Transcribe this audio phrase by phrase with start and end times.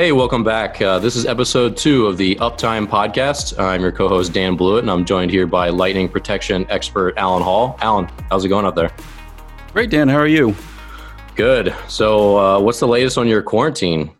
[0.00, 0.80] Hey, welcome back.
[0.80, 3.58] Uh, this is episode two of the Uptime podcast.
[3.58, 7.42] I'm your co host, Dan Blewett, and I'm joined here by lightning protection expert Allen
[7.42, 7.76] Hall.
[7.82, 8.90] Allen, how's it going out there?
[9.74, 10.08] Great, Dan.
[10.08, 10.56] How are you?
[11.36, 11.74] Good.
[11.86, 14.10] So, uh, what's the latest on your quarantine?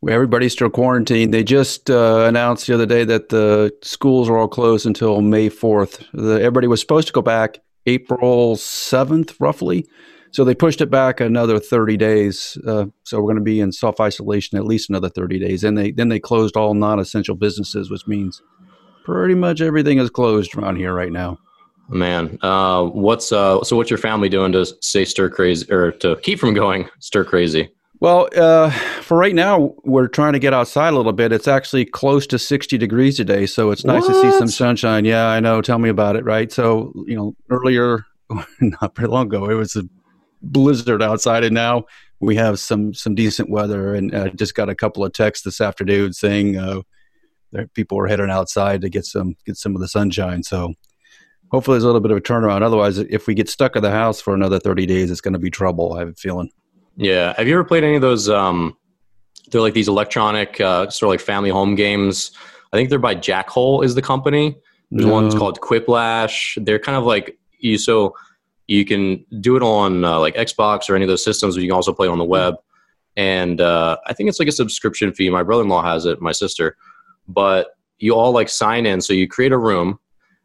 [0.00, 1.34] Well, everybody's still quarantined.
[1.34, 5.50] They just uh, announced the other day that the schools are all closed until May
[5.50, 6.06] 4th.
[6.12, 9.84] The, everybody was supposed to go back April 7th, roughly.
[10.30, 12.58] So they pushed it back another 30 days.
[12.66, 15.64] Uh, so we're going to be in self isolation at least another 30 days.
[15.64, 18.42] And they then they closed all non essential businesses, which means
[19.04, 21.38] pretty much everything is closed around here right now.
[21.88, 26.16] Man, uh, what's uh, so what's your family doing to stay stir crazy or to
[26.16, 27.70] keep from going stir crazy?
[28.00, 31.32] Well, uh, for right now, we're trying to get outside a little bit.
[31.32, 34.22] It's actually close to 60 degrees today, so it's nice what?
[34.22, 35.04] to see some sunshine.
[35.04, 35.60] Yeah, I know.
[35.62, 36.52] Tell me about it, right?
[36.52, 38.04] So, you know, earlier,
[38.60, 39.82] not very long ago, it was a
[40.42, 41.84] blizzard outside, and now
[42.20, 43.94] we have some some decent weather.
[43.94, 46.82] And I uh, just got a couple of texts this afternoon saying uh,
[47.52, 50.42] that people are heading outside to get some get some of the sunshine.
[50.42, 50.74] So
[51.50, 52.62] hopefully, there's a little bit of a turnaround.
[52.62, 55.38] Otherwise, if we get stuck in the house for another 30 days, it's going to
[55.38, 55.94] be trouble.
[55.94, 56.50] I have a feeling.
[56.96, 57.34] Yeah.
[57.36, 58.28] Have you ever played any of those?
[58.28, 58.76] Um,
[59.50, 62.32] they're like these electronic uh, sort of like family home games.
[62.72, 64.56] I think they're by Jackbox is the company.
[64.90, 65.12] There's no.
[65.12, 66.62] one called Quiplash.
[66.64, 67.78] They're kind of like you.
[67.78, 68.14] So
[68.68, 71.68] you can do it on uh, like Xbox or any of those systems, but you
[71.68, 72.54] can also play on the web.
[73.16, 75.28] And uh, I think it's like a subscription fee.
[75.30, 76.76] My brother-in-law has it, my sister.
[77.26, 79.00] But you all like sign in.
[79.00, 79.98] So you create a room,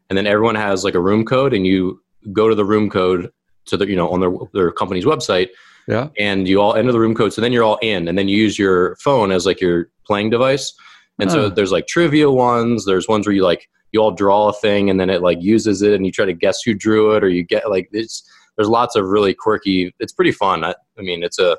[0.08, 2.02] and then everyone has like a room code, and you
[2.32, 3.30] go to the room code
[3.66, 5.50] to the you know on their their company's website.
[5.86, 6.08] Yeah.
[6.18, 8.38] And you all enter the room code, so then you're all in, and then you
[8.38, 10.74] use your phone as like your playing device.
[11.18, 11.32] And oh.
[11.32, 12.86] so there's like trivia ones.
[12.86, 15.80] There's ones where you like you all draw a thing and then it like uses
[15.80, 18.68] it and you try to guess who drew it or you get like it's there's
[18.68, 20.64] lots of really quirky it's pretty fun.
[20.64, 21.56] I, I mean it's a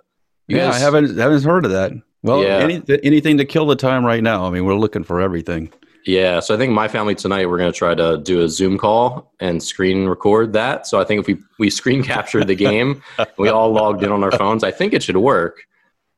[0.48, 1.94] yeah guys, i haven't haven't heard of that.
[2.22, 2.58] Well yeah.
[2.58, 4.46] any, anything to kill the time right now.
[4.46, 5.72] I mean we're looking for everything.
[6.06, 8.78] Yeah so i think my family tonight we're going to try to do a zoom
[8.78, 10.86] call and screen record that.
[10.86, 13.02] So i think if we we screen captured the game
[13.38, 15.64] we all logged in on our phones i think it should work.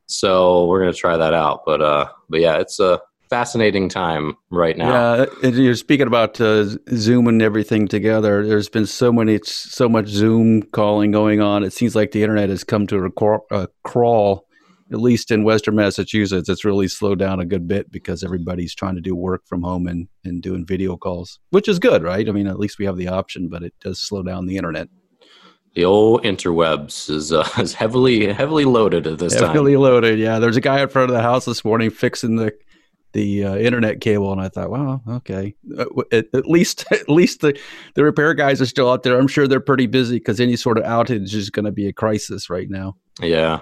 [0.09, 4.35] So we're going to try that out but uh but yeah it's a fascinating time
[4.49, 5.25] right now.
[5.41, 6.65] Yeah, you're speaking about uh,
[6.95, 8.45] Zoom and everything together.
[8.45, 11.63] There's been so many, so much Zoom calling going on.
[11.63, 14.45] It seems like the internet has come to a, crawl, a crawl.
[14.89, 18.95] At least in Western Massachusetts, it's really slowed down a good bit because everybody's trying
[18.95, 22.29] to do work from home and, and doing video calls, which is good, right?
[22.29, 24.87] I mean, at least we have the option, but it does slow down the internet
[25.77, 29.55] the old interwebs is uh, is heavily heavily loaded at this heavily time.
[29.55, 30.39] Heavily loaded, yeah.
[30.39, 32.51] There's a guy in front of the house this morning fixing the
[33.17, 35.55] the uh, internet cable, and I thought, wow, okay.
[35.75, 37.59] Uh, at, at, least, at least the
[37.95, 39.17] the repair guys are still out there.
[39.19, 41.93] I'm sure they're pretty busy because any sort of outage is going to be a
[41.93, 42.95] crisis right now.
[43.19, 43.61] Yeah,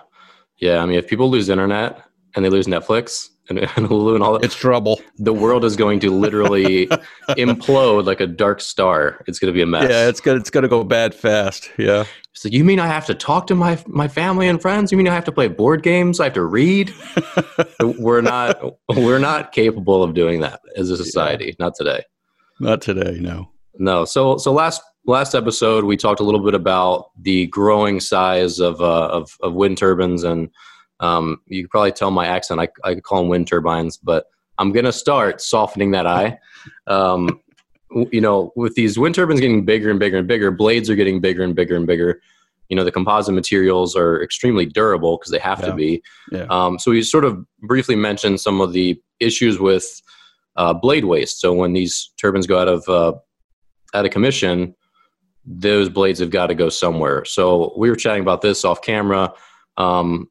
[0.58, 0.80] yeah.
[0.80, 2.04] I mean, if people lose internet
[2.36, 5.02] and they lose Netflix and, and Hulu and all that, it's trouble.
[5.18, 6.88] The world is going to literally
[7.30, 9.24] implode like a dark star.
[9.28, 9.90] It's going to be a mess.
[9.90, 11.72] Yeah, it's gonna it's gonna go bad fast.
[11.78, 12.06] Yeah.
[12.34, 14.92] So you mean I have to talk to my my family and friends?
[14.92, 16.20] You mean I have to play board games?
[16.20, 16.94] I have to read?
[17.80, 21.46] we're not we're not capable of doing that as a society.
[21.46, 21.54] Yeah.
[21.60, 22.04] Not today.
[22.60, 23.20] Not today.
[23.22, 23.52] No.
[23.78, 24.04] No.
[24.04, 28.82] So so last last episode we talked a little bit about the growing size of
[28.82, 30.50] uh, of, of wind turbines and
[31.00, 32.62] um, you can probably tell my accent.
[32.62, 34.26] I I call them wind turbines, but
[34.58, 36.40] I'm gonna start softening that eye.
[36.88, 37.42] Um,
[38.12, 41.22] you know, with these wind turbines getting bigger and bigger and bigger, blades are getting
[41.22, 42.22] bigger and bigger and bigger.
[42.70, 45.66] You know, the composite materials are extremely durable because they have yeah.
[45.68, 46.04] to be.
[46.32, 46.46] Yeah.
[46.50, 50.02] Um, so we sort of briefly mentioned some of the issues with
[50.56, 51.40] uh, blade waste.
[51.42, 53.14] So when these turbines go out of uh,
[53.94, 54.76] out of commission,
[55.46, 57.24] those blades have got to go somewhere.
[57.26, 59.34] So we were chatting about this off camera.
[59.78, 60.30] Um,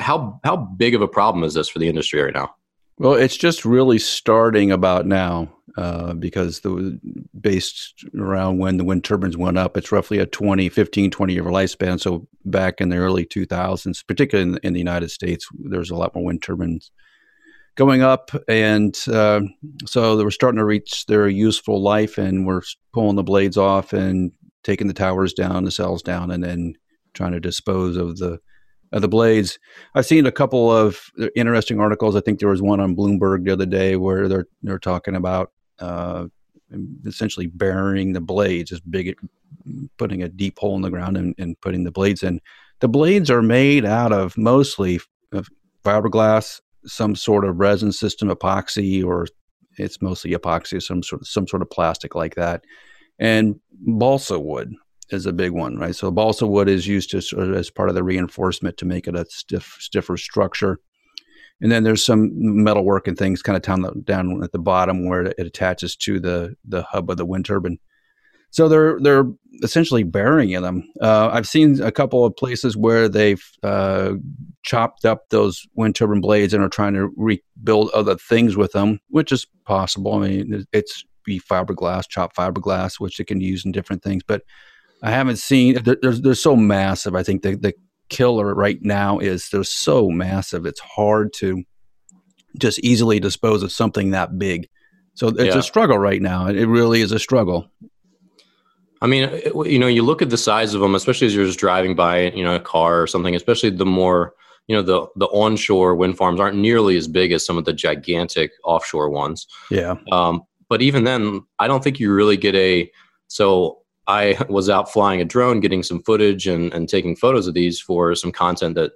[0.00, 2.54] how how big of a problem is this for the industry right now?
[2.98, 7.00] Well, it's just really starting about now uh, because the
[7.40, 11.44] based around when the wind turbines went up, it's roughly a 20, 15, 20 year
[11.44, 11.98] lifespan.
[11.98, 16.14] So back in the early 2000s, particularly in, in the United States, there's a lot
[16.14, 16.90] more wind turbines
[17.76, 18.30] going up.
[18.48, 19.40] And uh,
[19.86, 22.62] so they were starting to reach their useful life and we're
[22.92, 24.32] pulling the blades off and
[24.62, 26.74] taking the towers down, nacelles down, and then
[27.14, 28.40] trying to dispose of the
[28.92, 29.58] of the blades.
[29.94, 31.00] I've seen a couple of
[31.36, 32.16] interesting articles.
[32.16, 35.52] I think there was one on Bloomberg the other day where they're they're talking about
[35.78, 36.26] uh,
[37.06, 39.16] essentially burying the blades, just big,
[39.96, 42.40] putting a deep hole in the ground and, and putting the blades in.
[42.80, 45.00] The blades are made out of mostly
[45.32, 45.48] of
[45.84, 49.26] fiberglass, some sort of resin system, epoxy, or
[49.78, 52.64] it's mostly epoxy, some sort of some sort of plastic like that,
[53.18, 54.74] and balsa wood
[55.12, 55.94] is a big one, right?
[55.94, 57.18] So balsa wood is used to,
[57.54, 60.80] as part of the reinforcement to make it a stiff, stiffer structure.
[61.60, 65.06] and then there's some metal work and things kind of down down at the bottom
[65.06, 67.78] where it attaches to the the hub of the wind turbine.
[68.50, 69.26] So they're they're
[69.62, 70.84] essentially burying them.
[71.00, 74.14] Uh, I've seen a couple of places where they've uh,
[74.64, 78.98] chopped up those wind turbine blades and are trying to rebuild other things with them,
[79.08, 80.14] which is possible.
[80.14, 84.22] I mean, it's be fiberglass, chopped fiberglass, which they can use in different things.
[84.26, 84.42] But
[85.02, 85.82] I haven't seen.
[85.82, 87.14] They're, they're, they're so massive.
[87.14, 87.74] I think the the
[88.08, 90.66] killer right now is they're so massive.
[90.66, 91.62] It's hard to
[92.58, 94.68] just easily dispose of something that big.
[95.14, 95.58] So it's yeah.
[95.58, 96.46] a struggle right now.
[96.46, 97.70] It really is a struggle.
[99.02, 99.30] I mean,
[99.64, 102.30] you know, you look at the size of them, especially as you're just driving by,
[102.32, 103.34] you know, a car or something.
[103.34, 104.34] Especially the more,
[104.66, 107.72] you know, the the onshore wind farms aren't nearly as big as some of the
[107.72, 109.46] gigantic offshore ones.
[109.70, 109.96] Yeah.
[110.12, 112.90] Um, but even then, I don't think you really get a.
[113.28, 113.79] So
[114.10, 117.80] I was out flying a drone, getting some footage and and taking photos of these
[117.80, 118.92] for some content that,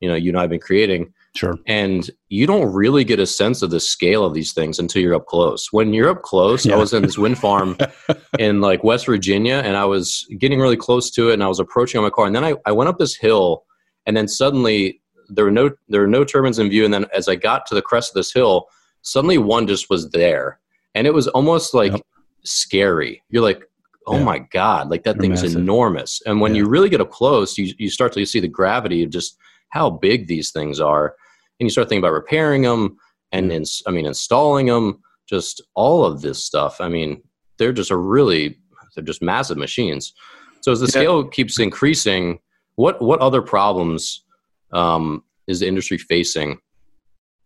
[0.00, 1.12] you know, you and I have been creating.
[1.36, 1.56] Sure.
[1.66, 5.14] And you don't really get a sense of the scale of these things until you're
[5.14, 5.68] up close.
[5.70, 6.74] When you're up close, yeah.
[6.74, 7.76] I was in this wind farm
[8.38, 11.60] in like West Virginia and I was getting really close to it and I was
[11.60, 12.26] approaching on my car.
[12.26, 13.64] And then I, I went up this hill
[14.06, 16.84] and then suddenly there were no there were no turbines in view.
[16.84, 18.66] And then as I got to the crest of this hill,
[19.02, 20.58] suddenly one just was there.
[20.94, 22.00] And it was almost like yep.
[22.44, 23.22] scary.
[23.28, 23.62] You're like,
[24.06, 24.24] oh yeah.
[24.24, 25.60] my God, like that They're thing's massive.
[25.60, 26.22] enormous.
[26.26, 26.62] And when yeah.
[26.62, 29.36] you really get up close, you, you start to see the gravity of just
[29.70, 31.16] how big these things are
[31.58, 32.96] and you start thinking about repairing them
[33.32, 36.80] and ins- I mean installing them, just all of this stuff.
[36.80, 37.22] I mean,
[37.58, 38.58] they're just a really
[38.94, 40.14] they're just massive machines.
[40.60, 42.38] So as the scale keeps increasing,
[42.76, 44.24] what what other problems
[44.72, 46.58] um, is the industry facing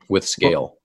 [0.08, 0.60] with scale?
[0.60, 0.76] Well,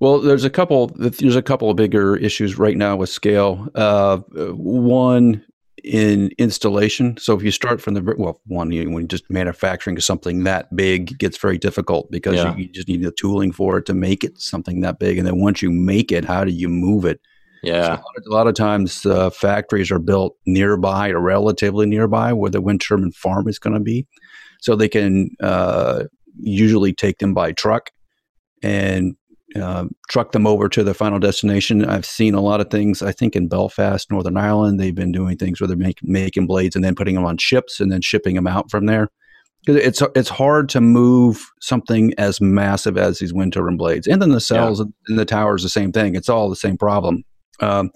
[0.00, 0.88] well, there's a couple.
[0.96, 3.68] There's a couple of bigger issues right now with scale.
[3.74, 5.44] Uh, one
[5.84, 7.16] in installation.
[7.18, 11.18] So if you start from the well, one you, when just manufacturing something that big
[11.18, 12.56] gets very difficult because yeah.
[12.56, 15.26] you, you, just need the tooling for it to make it something that big, and
[15.26, 17.20] then once you make it, how do you move it?
[17.62, 21.20] Yeah, so a, lot of, a, lot of, times uh, factories are built nearby or
[21.20, 24.06] relatively nearby where the wind turbine farm is going to be,
[24.60, 26.04] so they can uh,
[26.40, 27.90] usually take them by truck
[28.64, 29.14] and
[29.60, 31.84] uh, truck them over to their final destination.
[31.84, 33.02] I've seen a lot of things.
[33.02, 36.74] I think in Belfast, Northern Ireland, they've been doing things where they're make, making blades
[36.74, 39.08] and then putting them on ships and then shipping them out from there.
[39.66, 44.28] It's it's hard to move something as massive as these wind turbine blades, and then
[44.28, 44.84] nacelles yeah.
[45.08, 46.14] and the towers, the same thing.
[46.14, 47.22] It's all the same problem.
[47.60, 47.90] Um,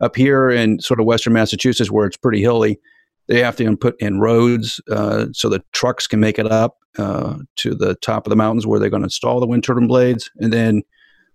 [0.00, 2.80] up here in sort of western Massachusetts, where it's pretty hilly,
[3.30, 7.38] they have to put in roads uh, so the trucks can make it up uh,
[7.56, 10.30] to the top of the mountains where they're going to install the wind turbine blades,
[10.38, 10.82] and then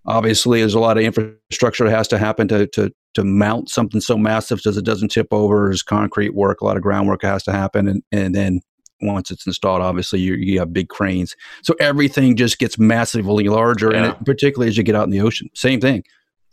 [0.07, 3.99] Obviously, there's a lot of infrastructure that has to happen to, to, to mount something
[3.99, 5.65] so massive so it doesn't tip over.
[5.65, 7.87] There's concrete work, a lot of groundwork has to happen.
[7.87, 8.61] And, and then
[9.01, 11.35] once it's installed, obviously you, you have big cranes.
[11.63, 13.97] So everything just gets massively larger, yeah.
[13.97, 15.49] and it, particularly as you get out in the ocean.
[15.55, 16.03] Same thing.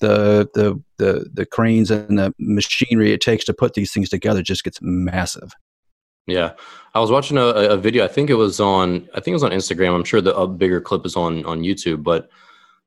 [0.03, 4.43] The, the the the cranes and the machinery it takes to put these things together
[4.43, 5.53] just gets massive.
[6.27, 6.55] Yeah,
[6.93, 8.05] I was watching a, a video.
[8.05, 9.09] I think it was on.
[9.15, 9.95] I think it was on Instagram.
[9.95, 12.03] I'm sure the a bigger clip is on on YouTube.
[12.03, 12.31] But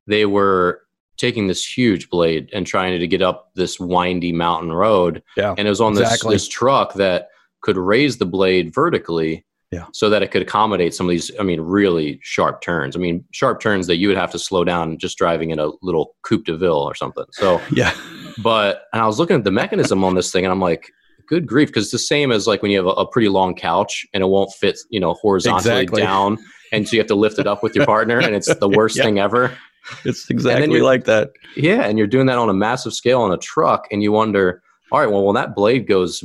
[0.07, 0.81] they were
[1.15, 5.23] taking this huge blade and trying to get up this windy mountain road.
[5.37, 6.35] Yeah, and it was on exactly.
[6.35, 7.29] this, this truck that
[7.61, 9.45] could raise the blade vertically.
[9.75, 9.87] Yeah.
[9.91, 12.95] So that it could accommodate some of these, I mean, really sharp turns.
[12.95, 15.71] I mean, sharp turns that you would have to slow down just driving in a
[15.81, 17.25] little Coupe de Ville or something.
[17.31, 17.93] So, yeah.
[18.41, 20.89] But, and I was looking at the mechanism on this thing and I'm like,
[21.27, 21.73] good grief.
[21.73, 24.23] Cause it's the same as like when you have a, a pretty long couch and
[24.23, 26.01] it won't fit, you know, horizontally exactly.
[26.01, 26.37] down.
[26.71, 28.97] And so you have to lift it up with your partner and it's the worst
[28.97, 29.55] thing ever.
[30.03, 31.29] It's exactly like that.
[31.55, 34.63] Yeah, and you're doing that on a massive scale on a truck, and you wonder,
[34.91, 36.23] all right, well, when that blade goes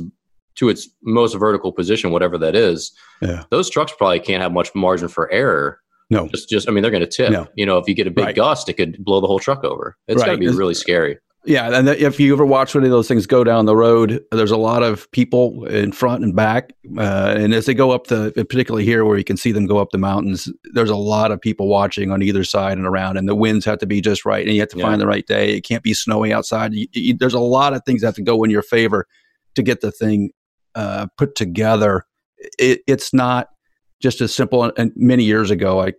[0.55, 2.91] to its most vertical position, whatever that is,
[3.21, 3.43] yeah.
[3.49, 5.79] those trucks probably can't have much margin for error.
[6.09, 7.31] No, just just I mean, they're going to tip.
[7.31, 7.47] No.
[7.55, 8.35] You know, if you get a big right.
[8.35, 9.95] gust, it could blow the whole truck over.
[10.07, 10.25] It's right.
[10.25, 11.17] got to be it's, really scary.
[11.43, 14.51] Yeah, and if you ever watch one of those things go down the road, there's
[14.51, 18.31] a lot of people in front and back, uh, and as they go up the,
[18.47, 21.41] particularly here where you can see them go up the mountains, there's a lot of
[21.41, 24.45] people watching on either side and around, and the winds have to be just right,
[24.45, 24.85] and you have to yeah.
[24.85, 25.55] find the right day.
[25.55, 26.75] It can't be snowy outside.
[26.75, 29.07] You, you, there's a lot of things that have to go in your favor
[29.55, 30.31] to get the thing
[30.75, 32.05] uh, put together.
[32.57, 33.49] It, it's not
[34.01, 34.71] just as simple.
[34.77, 35.93] And many years ago, I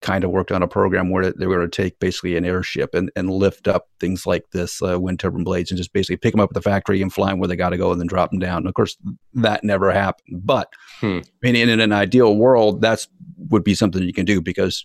[0.00, 2.94] kind of worked on a program where they were going to take basically an airship
[2.94, 6.32] and, and lift up things like this uh, wind turbine blades and just basically pick
[6.32, 8.06] them up at the factory and fly them where they got to go and then
[8.06, 8.58] drop them down.
[8.58, 8.96] And of course,
[9.34, 10.40] that never happened.
[10.44, 10.68] But
[11.00, 11.18] hmm.
[11.24, 13.08] I mean, in an ideal world, that's
[13.50, 14.84] would be something you can do because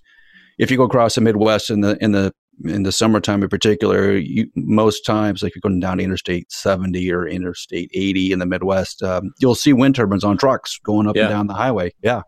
[0.57, 2.33] if you go across the Midwest in the in the
[2.63, 7.27] in the summertime in particular, you, most times, like you're going down Interstate 70 or
[7.27, 11.23] Interstate 80 in the Midwest, um, you'll see wind turbines on trucks going up yeah.
[11.23, 11.93] and down the highway.
[12.01, 12.21] Yeah,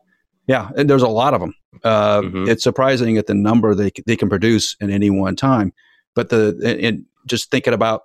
[0.47, 1.53] Yeah, and there's a lot of them.
[1.83, 2.49] Uh, mm-hmm.
[2.49, 5.73] It's surprising at the number they they can produce in any one time.
[6.15, 8.01] But the and just thinking about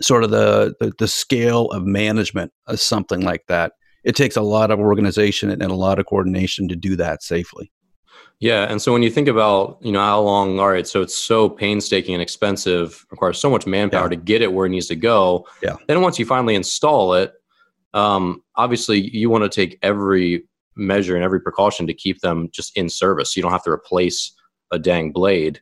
[0.00, 3.72] sort of the, the, the scale of management of something like that,
[4.04, 7.72] it takes a lot of organization and a lot of coordination to do that safely.
[8.38, 11.16] Yeah, and so when you think about you know how long, all right, so it's
[11.16, 14.10] so painstaking and expensive, requires so much manpower yeah.
[14.10, 15.46] to get it where it needs to go.
[15.62, 15.76] Yeah.
[15.88, 17.32] Then once you finally install it,
[17.94, 20.44] um, obviously you want to take every
[20.76, 23.32] measure and every precaution to keep them just in service.
[23.32, 24.32] So you don't have to replace
[24.70, 25.60] a dang blade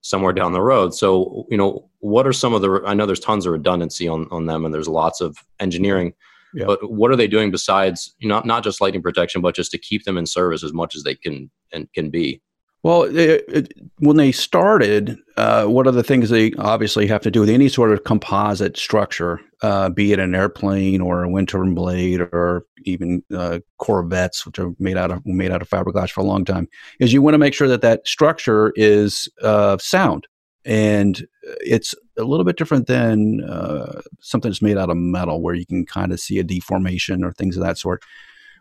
[0.00, 0.94] somewhere down the road.
[0.94, 4.26] So, you know, what are some of the, I know there's tons of redundancy on,
[4.30, 6.12] on them and there's lots of engineering,
[6.56, 6.66] yeah.
[6.66, 9.78] but what are they doing besides, you know, not just lightning protection, but just to
[9.78, 12.40] keep them in service as much as they can and can be?
[12.82, 17.32] Well, it, it, when they started, uh, one of the things they obviously have to
[17.32, 21.48] do with any sort of composite structure, uh, be it an airplane or a wind
[21.48, 26.10] turbine blade or even uh, Corvettes, which are made out of made out of fiberglass
[26.10, 26.68] for a long time,
[27.00, 30.28] is you want to make sure that that structure is uh, sound,
[30.64, 35.54] and it's a little bit different than uh, something that's made out of metal, where
[35.54, 38.02] you can kind of see a deformation or things of that sort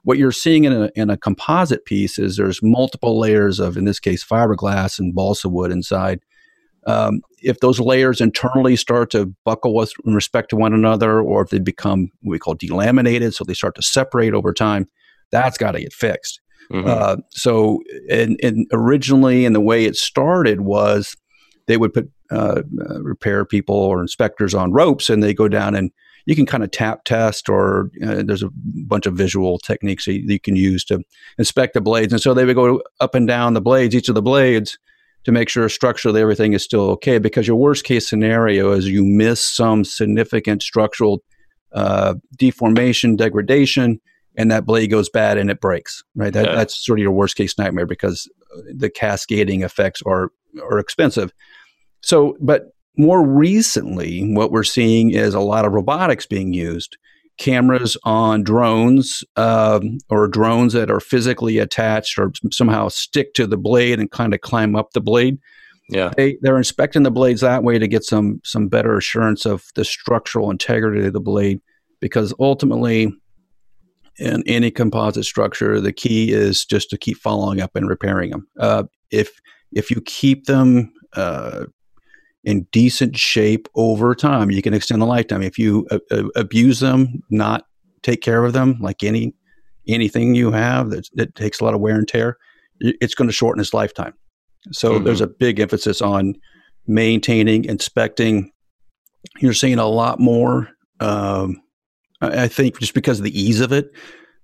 [0.06, 3.86] what you're seeing in a, in a composite piece is there's multiple layers of, in
[3.86, 6.20] this case, fiberglass and balsa wood inside.
[6.86, 11.42] Um, if those layers internally start to buckle with in respect to one another, or
[11.42, 14.88] if they become what we call delaminated, so they start to separate over time,
[15.32, 16.40] that's got to get fixed.
[16.72, 16.88] Mm-hmm.
[16.88, 21.18] Uh, so, and, and, originally, and the way it started was
[21.66, 25.76] they would put uh, uh, repair people or inspectors on ropes, and they go down
[25.76, 25.92] and
[26.26, 30.14] you can kind of tap test or uh, there's a bunch of visual techniques that
[30.14, 31.02] you can use to
[31.38, 32.12] inspect the blades.
[32.12, 34.78] And so they would go up and down the blades, each of the blades,
[35.26, 37.20] to make sure structurally everything is still okay.
[37.20, 41.24] Because your worst case scenario is you miss some significant structural
[41.74, 44.00] uh, deformation, degradation,
[44.38, 46.04] and that blade goes bad and it breaks.
[46.16, 46.56] Right, that, yeah.
[46.56, 48.30] that's sort of your worst case nightmare because
[48.74, 51.32] the cascading effects are are expensive.
[52.06, 56.98] So, but more recently, what we're seeing is a lot of robotics being used.
[57.40, 63.58] Cameras on drones um, or drones that are physically attached or somehow stick to the
[63.58, 65.40] blade and kind of climb up the blade.
[65.90, 69.66] Yeah, they, they're inspecting the blades that way to get some some better assurance of
[69.74, 71.60] the structural integrity of the blade,
[72.00, 73.12] because ultimately,
[74.20, 78.48] in any composite structure, the key is just to keep following up and repairing them.
[78.60, 81.66] Uh, if if you keep them uh,
[82.46, 84.52] in decent shape over time.
[84.52, 85.42] You can extend the lifetime.
[85.42, 87.66] If you uh, uh, abuse them, not
[88.04, 89.34] take care of them, like any
[89.88, 92.38] anything you have that, that takes a lot of wear and tear,
[92.80, 94.14] it's going to shorten its lifetime.
[94.72, 95.04] So mm-hmm.
[95.04, 96.36] there's a big emphasis on
[96.88, 98.52] maintaining, inspecting.
[99.40, 100.70] You're seeing a lot more.
[101.00, 101.62] Um,
[102.22, 103.92] I think just because of the ease of it,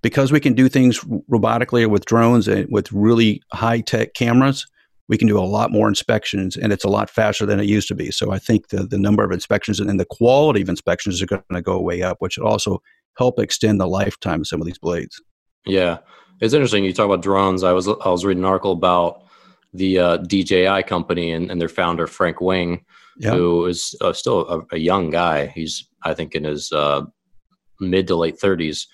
[0.02, 4.66] because we can do things robotically with drones and with really high tech cameras
[5.08, 7.88] we can do a lot more inspections and it's a lot faster than it used
[7.88, 8.10] to be.
[8.10, 11.42] So I think the, the number of inspections and, the quality of inspections are going
[11.52, 12.80] to go way up, which also
[13.18, 15.20] help extend the lifetime of some of these blades.
[15.66, 15.98] Yeah.
[16.40, 16.84] It's interesting.
[16.84, 17.62] You talk about drones.
[17.62, 19.22] I was, I was reading an article about
[19.74, 22.84] the uh, DJI company and, and, their founder, Frank Wang,
[23.18, 23.30] yeah.
[23.30, 25.46] who is uh, still a, a, young guy.
[25.46, 27.02] He's, I think, in his uh,
[27.80, 28.86] mid to late 30s.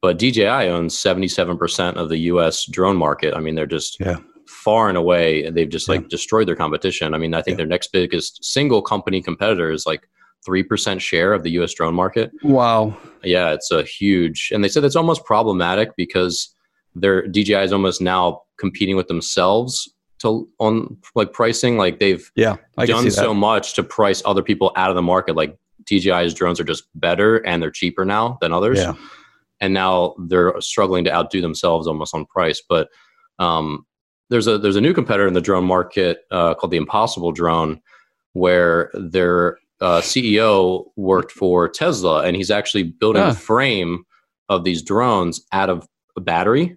[0.00, 3.34] But DJI owns 77% of the US drone market.
[3.34, 6.08] I mean, they're just yeah far and away and they've just like yeah.
[6.08, 7.14] destroyed their competition.
[7.14, 7.58] I mean, I think yeah.
[7.58, 10.08] their next biggest single company competitor is like
[10.44, 11.72] three percent share of the U.S.
[11.74, 12.30] drone market.
[12.42, 12.96] Wow.
[13.22, 16.54] Yeah, it's a huge, and they said it's almost problematic because
[16.94, 21.76] their DJI is almost now competing with themselves to on like pricing.
[21.76, 25.36] Like they've yeah done so much to price other people out of the market.
[25.36, 28.78] Like DJI's drones are just better and they're cheaper now than others.
[28.78, 28.94] Yeah.
[29.60, 32.62] And now they're struggling to outdo themselves almost on price.
[32.66, 32.88] But
[33.38, 33.86] um,
[34.34, 37.80] there's a there's a new competitor in the drone market uh, called the Impossible Drone,
[38.32, 44.02] where their uh, CEO worked for Tesla, and he's actually building a frame
[44.48, 45.86] of these drones out of
[46.16, 46.76] a battery.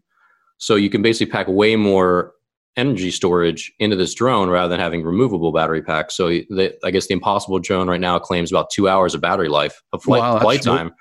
[0.59, 2.33] So you can basically pack way more
[2.75, 6.15] energy storage into this drone rather than having removable battery packs.
[6.15, 9.49] So they, I guess the Impossible drone right now claims about two hours of battery
[9.49, 10.91] life of flight, wow, flight time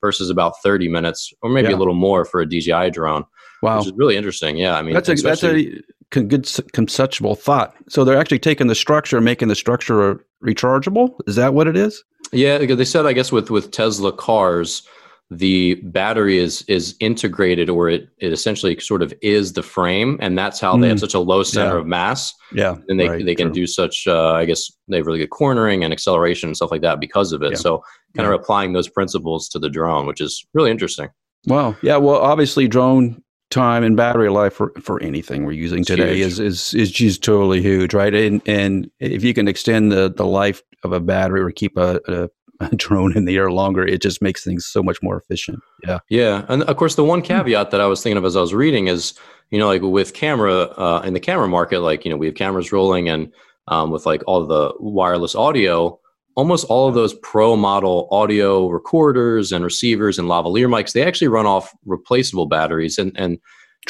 [0.00, 1.74] versus about 30 minutes or maybe yeah.
[1.74, 3.26] a little more for a DJI drone.
[3.62, 3.78] Wow.
[3.78, 4.56] Which is really interesting.
[4.56, 4.76] Yeah.
[4.76, 7.74] I mean, that's a, that's a good conceptual thought.
[7.88, 11.14] So they're actually taking the structure, making the structure rechargeable.
[11.26, 12.02] Is that what it is?
[12.32, 14.82] Yeah, they said I guess with with Tesla cars,
[15.30, 20.38] the battery is is integrated, or it it essentially sort of is the frame, and
[20.38, 20.80] that's how mm.
[20.80, 21.00] they have hmm.
[21.00, 21.80] such a low center yeah.
[21.80, 22.32] of mass.
[22.52, 23.54] Yeah, and they right, they can true.
[23.54, 24.06] do such.
[24.06, 27.32] Uh, I guess they have really good cornering and acceleration and stuff like that because
[27.32, 27.52] of it.
[27.52, 27.58] Yeah.
[27.58, 27.78] So
[28.16, 28.34] kind yeah.
[28.34, 31.08] of applying those principles to the drone, which is really interesting.
[31.46, 31.76] Wow.
[31.82, 31.96] Yeah.
[31.96, 33.22] Well, obviously, drone
[33.56, 37.22] lifetime and battery life for, for anything we're using it's today is, is is just
[37.22, 38.14] totally huge, right?
[38.14, 42.00] And and if you can extend the, the life of a battery or keep a,
[42.06, 42.28] a,
[42.64, 45.60] a drone in the air longer, it just makes things so much more efficient.
[45.84, 48.40] Yeah, yeah, and of course the one caveat that I was thinking of as I
[48.40, 49.14] was reading is
[49.50, 52.34] you know like with camera uh, in the camera market, like you know we have
[52.34, 53.32] cameras rolling and
[53.68, 55.98] um, with like all the wireless audio
[56.36, 61.28] almost all of those pro model audio recorders and receivers and lavalier mics they actually
[61.28, 63.38] run off replaceable batteries and and,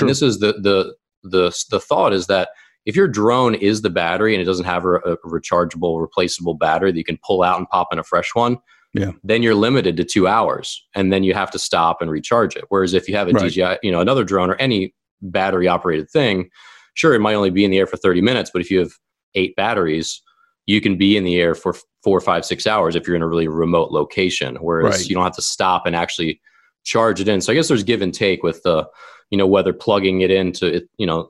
[0.00, 2.48] and this is the the the the thought is that
[2.86, 6.92] if your drone is the battery and it doesn't have a, a, rechargeable replaceable battery
[6.92, 8.56] that you can pull out and pop in a fresh one
[8.94, 9.10] yeah.
[9.24, 12.64] then you're limited to two hours and then you have to stop and recharge it
[12.68, 13.44] whereas if you have a right.
[13.44, 16.48] dji you know another drone or any battery operated thing
[16.94, 18.92] sure it might only be in the air for 30 minutes but if you have
[19.34, 20.22] eight batteries
[20.66, 23.26] you can be in the air for four, five, six hours if you're in a
[23.26, 25.08] really remote location, whereas right.
[25.08, 26.40] you don't have to stop and actually
[26.84, 27.40] charge it in.
[27.40, 28.88] So I guess there's give and take with the,
[29.30, 31.28] you know, whether plugging it into it, you know,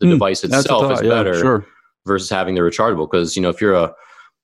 [0.00, 1.66] the, mm, device itself is better sure.
[2.06, 3.10] versus having the rechargeable.
[3.10, 3.94] Because you know, if you're a,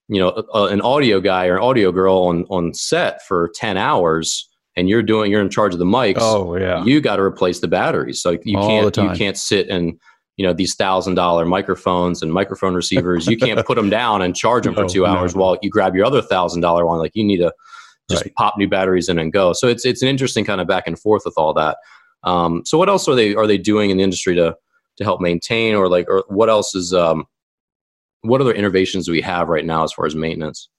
[0.09, 3.77] you know, a, an audio guy or an audio girl on on set for ten
[3.77, 6.19] hours and you're doing, you're in charge of the mics.
[6.19, 8.21] Oh yeah, you got to replace the batteries.
[8.21, 9.99] So you All can't, you can't sit and
[10.41, 14.35] you know these thousand dollar microphones and microphone receivers you can't put them down and
[14.35, 15.43] charge them for two hours no.
[15.43, 17.53] while you grab your other thousand dollar one like you need to
[18.09, 18.35] just right.
[18.37, 20.99] pop new batteries in and go so it's it's an interesting kind of back and
[20.99, 21.77] forth with all that
[22.23, 24.57] um, so what else are they are they doing in the industry to
[24.97, 27.27] to help maintain or like or what else is um,
[28.23, 30.71] what other innovations do we have right now as far as maintenance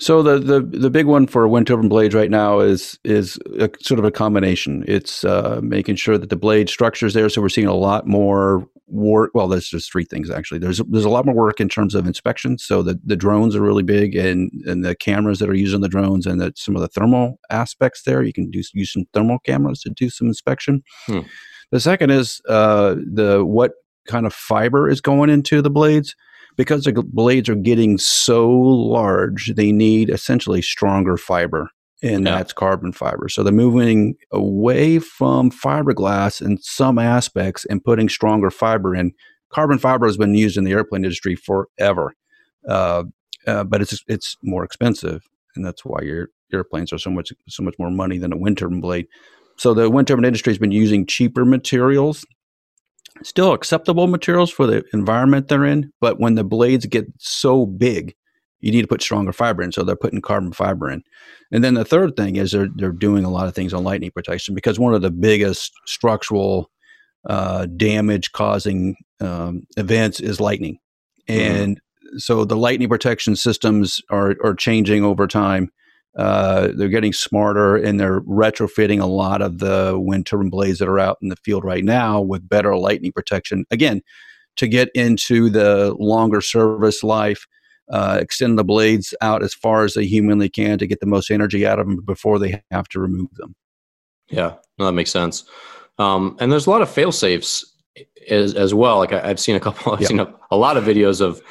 [0.00, 3.68] so the, the the big one for wind turbine blades right now is is a,
[3.80, 4.82] sort of a combination.
[4.88, 7.28] It's uh, making sure that the blade structure is there.
[7.28, 9.30] So we're seeing a lot more work.
[9.34, 10.58] Well, there's just three things actually.
[10.58, 12.56] There's there's a lot more work in terms of inspection.
[12.56, 15.82] So the, the drones are really big, and and the cameras that are used on
[15.82, 18.22] the drones, and the, some of the thermal aspects there.
[18.22, 20.82] You can do use some thermal cameras to do some inspection.
[21.06, 21.20] Hmm.
[21.72, 23.72] The second is uh, the what
[24.08, 26.16] kind of fiber is going into the blades.
[26.56, 31.70] Because the blades are getting so large, they need essentially stronger fiber
[32.02, 32.36] and yeah.
[32.36, 33.28] that's carbon fiber.
[33.28, 39.12] So they're moving away from fiberglass in some aspects and putting stronger fiber in.
[39.50, 42.14] Carbon fiber has been used in the airplane industry forever,
[42.68, 43.04] uh,
[43.46, 45.22] uh, but it's it's more expensive,
[45.56, 48.58] and that's why your airplanes are so much so much more money than a wind
[48.58, 49.08] turbine blade.
[49.56, 52.24] So the wind turbine industry has been using cheaper materials,
[53.22, 58.14] still acceptable materials for the environment they're in, but when the blades get so big
[58.60, 59.72] you need to put stronger fiber in.
[59.72, 61.02] So they're putting carbon fiber in.
[61.50, 64.10] And then the third thing is they're, they're doing a lot of things on lightning
[64.10, 66.70] protection because one of the biggest structural
[67.28, 70.78] uh, damage causing um, events is lightning.
[71.28, 71.40] Mm-hmm.
[71.40, 72.18] And mm-hmm.
[72.18, 75.70] so the lightning protection systems are, are changing over time.
[76.16, 80.88] Uh, they're getting smarter and they're retrofitting a lot of the wind turbine blades that
[80.88, 83.64] are out in the field right now with better lightning protection.
[83.70, 84.02] Again,
[84.56, 87.46] to get into the longer service life
[87.90, 91.30] uh, extend the blades out as far as they humanly can to get the most
[91.30, 93.54] energy out of them before they have to remove them.
[94.28, 95.44] Yeah, no, that makes sense.
[95.98, 97.69] Um, and there's a lot of fail safes
[98.28, 98.98] as, as well.
[98.98, 101.42] Like I, have seen a couple, I've seen a, a, lot of videos of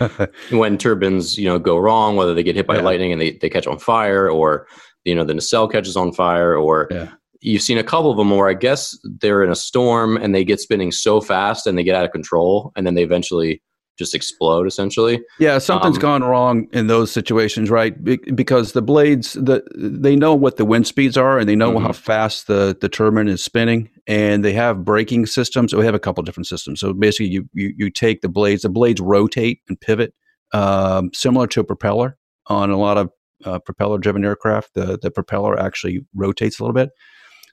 [0.52, 2.82] wind turbines, you know, go wrong, whether they get hit by yeah.
[2.82, 4.68] lightning and they, they catch on fire or,
[5.04, 7.10] you know, the nacelle catches on fire or yeah.
[7.42, 10.44] you've seen a couple of them where I guess they're in a storm and they
[10.44, 13.62] get spinning so fast and they get out of control and then they eventually
[14.00, 15.22] just explode essentially.
[15.38, 18.04] Yeah, something's um, gone wrong in those situations, right?
[18.04, 21.74] Be- because the blades, the they know what the wind speeds are, and they know
[21.74, 21.86] mm-hmm.
[21.86, 25.72] how fast the the turbine is spinning, and they have braking systems.
[25.72, 26.80] So we have a couple different systems.
[26.80, 30.14] So basically, you you, you take the blades, the blades rotate and pivot,
[30.54, 33.12] um, similar to a propeller on a lot of
[33.46, 34.74] uh, propeller driven aircraft.
[34.74, 36.90] The the propeller actually rotates a little bit.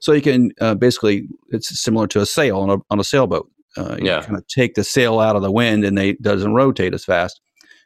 [0.01, 3.51] So you can uh, basically, it's similar to a sail on a, on a sailboat.
[3.77, 4.23] Uh, yeah.
[4.23, 7.41] kind of take the sail out of the wind and they doesn't rotate as fast.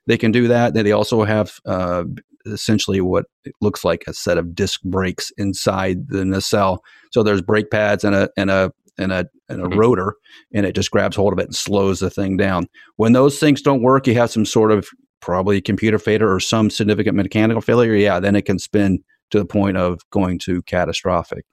[0.07, 0.74] They can do that.
[0.74, 2.05] They also have uh,
[2.46, 3.26] essentially what
[3.61, 6.83] looks like a set of disc brakes inside the nacelle.
[7.12, 9.79] So there's brake pads and a and a and a and a mm-hmm.
[9.79, 10.14] rotor,
[10.53, 12.68] and it just grabs hold of it and slows the thing down.
[12.96, 14.88] When those things don't work, you have some sort of
[15.20, 17.94] probably computer failure or some significant mechanical failure.
[17.94, 21.44] Yeah, then it can spin to the point of going to catastrophic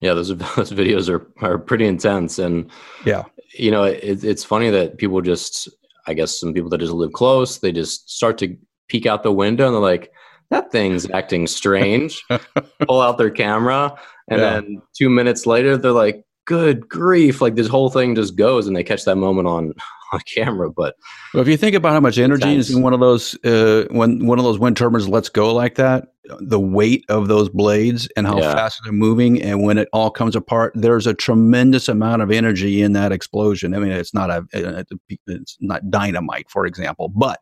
[0.00, 2.70] yeah, those those videos are are pretty intense, and
[3.04, 5.68] yeah, you know, it, it's funny that people just,
[6.06, 8.56] I guess, some people that just live close, they just start to
[8.88, 10.10] peek out the window and they're like,
[10.50, 12.24] that thing's acting strange.
[12.86, 13.96] Pull out their camera,
[14.28, 14.50] and yeah.
[14.50, 17.40] then two minutes later, they're like, good grief!
[17.40, 19.72] Like this whole thing just goes, and they catch that moment on
[20.12, 20.70] on camera.
[20.70, 20.96] But
[21.32, 24.26] well, if you think about how much energy is in one of those, uh, when
[24.26, 26.08] one of those wind turbines lets go like that,
[26.40, 28.52] the weight of those blades and how yeah.
[28.52, 32.82] fast they're moving, and when it all comes apart, there's a tremendous amount of energy
[32.82, 33.72] in that explosion.
[33.72, 37.38] I mean, it's not a, it's not dynamite, for example, but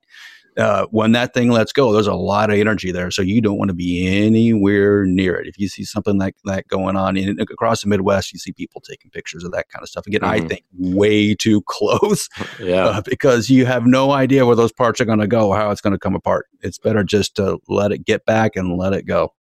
[0.59, 3.11] uh, when that thing lets go, there's a lot of energy there.
[3.11, 5.47] So you don't want to be anywhere near it.
[5.47, 8.81] If you see something like that going on in, across the Midwest, you see people
[8.81, 10.07] taking pictures of that kind of stuff.
[10.07, 10.45] Again, mm-hmm.
[10.45, 12.29] I think way too close.
[12.61, 12.87] yeah.
[12.87, 15.81] Uh, because you have no idea where those parts are going to go, how it's
[15.81, 16.47] going to come apart.
[16.61, 19.33] It's better just to let it get back and let it go.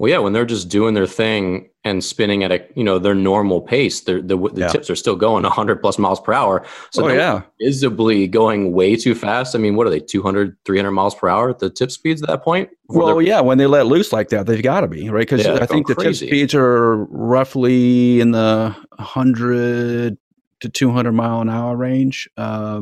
[0.00, 3.14] Well, yeah, when they're just doing their thing and spinning at a you know their
[3.14, 4.68] normal pace, the the yeah.
[4.68, 6.64] tips are still going 100 plus miles per hour.
[6.90, 9.54] So oh, yeah, visibly going way too fast.
[9.54, 12.28] I mean, what are they 200, 300 miles per hour at the tip speeds at
[12.28, 12.70] that point?
[12.88, 15.58] Well, yeah, when they let loose like that, they've got to be right because yeah,
[15.60, 16.24] I think the crazy.
[16.24, 20.16] tip speeds are roughly in the 100
[20.60, 22.80] to 200 mile an hour range, uh,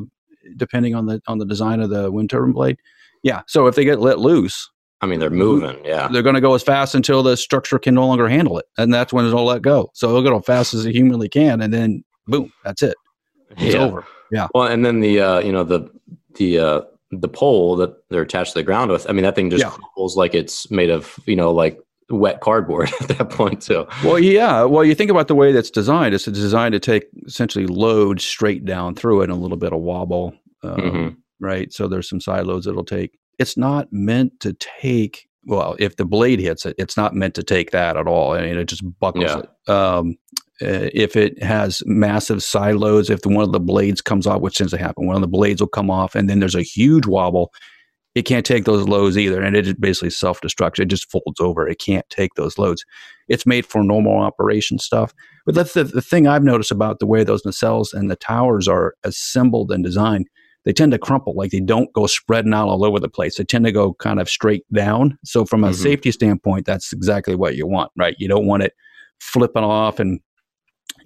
[0.56, 2.78] depending on the on the design of the wind turbine blade.
[3.24, 5.84] Yeah, so if they get let loose, I mean, they're moving.
[5.84, 8.66] Yeah, they're going to go as fast until the structure can no longer handle it,
[8.76, 9.90] and that's when it'll let go.
[9.94, 12.96] So it'll go as fast as it humanly can, and then boom, that's it.
[13.50, 13.80] It's yeah.
[13.80, 14.04] over.
[14.30, 14.48] Yeah.
[14.54, 15.88] Well, and then the uh, you know the
[16.34, 16.80] the uh,
[17.10, 19.08] the pole that they're attached to the ground with.
[19.08, 19.70] I mean, that thing just yeah.
[19.70, 21.78] crumples like it's made of you know like
[22.10, 23.86] wet cardboard at that point too.
[24.04, 24.64] Well, yeah.
[24.64, 26.14] Well, you think about the way that's designed.
[26.14, 29.80] It's designed to take essentially load straight down through it and a little bit of
[29.80, 31.08] wobble, um, mm-hmm.
[31.40, 31.72] right?
[31.72, 36.04] So there's some side loads it'll take it's not meant to take well if the
[36.04, 38.32] blade hits it it's not meant to take that at all.
[38.32, 39.38] I mean it just buckles yeah.
[39.38, 39.70] it.
[39.70, 40.16] Um,
[40.60, 44.40] uh, if it has massive side loads if the, one of the blades comes off
[44.40, 46.62] which tends to happen one of the blades will come off and then there's a
[46.62, 47.52] huge wobble
[48.18, 50.80] it can't take those loads either and it basically self-destructs.
[50.80, 51.68] It just folds over.
[51.68, 52.84] It can't take those loads.
[53.28, 55.14] It's made for normal operation stuff.
[55.46, 58.68] But that's the, the thing i've noticed about the way those nacelles and the towers
[58.68, 60.28] are assembled and designed
[60.64, 63.36] they tend to crumple, like they don't go spreading out all over the place.
[63.36, 65.18] They tend to go kind of straight down.
[65.24, 65.82] So from a mm-hmm.
[65.82, 68.16] safety standpoint, that's exactly what you want, right?
[68.18, 68.74] You don't want it
[69.20, 70.20] flipping off and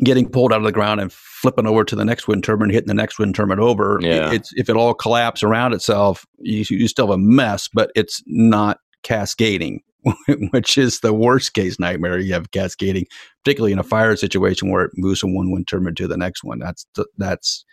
[0.03, 2.89] getting pulled out of the ground and flipping over to the next wind turbine, hitting
[2.89, 3.99] the next wind turbine over.
[4.01, 4.33] Yeah.
[4.33, 8.23] It's if it all collapses around itself, you, you still have a mess, but it's
[8.27, 9.81] not cascading,
[10.51, 12.19] which is the worst case nightmare.
[12.19, 13.07] You have cascading,
[13.45, 16.43] particularly in a fire situation where it moves from one wind turbine to the next
[16.43, 16.59] one.
[16.59, 16.87] That's
[17.17, 17.65] that's